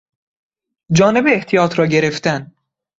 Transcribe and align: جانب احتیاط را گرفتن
جانب 0.91 1.27
احتیاط 1.27 1.79
را 1.79 1.85
گرفتن 1.87 2.51